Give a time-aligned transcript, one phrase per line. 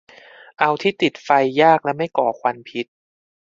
[0.59, 1.29] เอาที่ติดไฟ
[1.61, 2.85] ยากและไม่ก่อควันพิษ